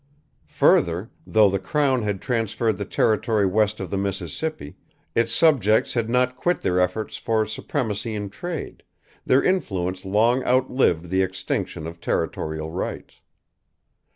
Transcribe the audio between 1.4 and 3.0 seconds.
the crown had transferred the